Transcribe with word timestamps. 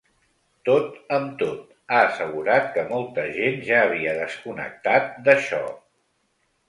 Tot 0.67 0.95
amb 1.17 1.35
tot, 1.41 1.59
ha 1.91 1.99
assegurat 2.07 2.71
que 2.77 2.87
‘molta 2.93 3.27
gent 3.37 3.61
ja 3.69 3.83
havia 3.85 4.17
desconnectat 4.25 5.13
d’això’. 5.29 5.65